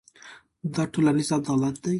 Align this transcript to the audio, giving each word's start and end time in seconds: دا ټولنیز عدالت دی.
دا 0.73 0.83
ټولنیز 0.93 1.29
عدالت 1.37 1.75
دی. 1.83 1.89